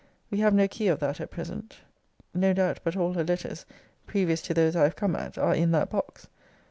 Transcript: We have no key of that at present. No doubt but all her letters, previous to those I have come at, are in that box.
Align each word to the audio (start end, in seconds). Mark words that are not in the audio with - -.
We 0.31 0.39
have 0.39 0.55
no 0.55 0.67
key 0.67 0.87
of 0.87 0.97
that 1.01 1.21
at 1.21 1.29
present. 1.29 1.77
No 2.33 2.53
doubt 2.53 2.79
but 2.83 2.95
all 2.97 3.13
her 3.13 3.23
letters, 3.23 3.67
previous 4.07 4.41
to 4.41 4.53
those 4.55 4.75
I 4.75 4.81
have 4.81 4.95
come 4.95 5.15
at, 5.15 5.37
are 5.37 5.53
in 5.53 5.69
that 5.73 5.91
box. 5.91 6.25